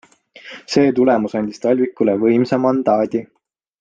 [0.75, 3.23] See tulemus andis Talvikule võimsa mandaadi.